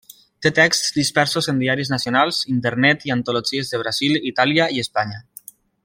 Té 0.43 0.51
texts 0.59 0.93
dispersos 0.95 1.49
en 1.53 1.59
diaris 1.63 1.91
nacionals, 1.95 2.39
internet 2.55 3.05
i 3.11 3.13
antologies 3.17 3.71
de 3.75 3.83
Brasil, 3.83 4.19
Itàlia 4.31 4.67
i 4.79 4.87
Espanya. 4.87 5.23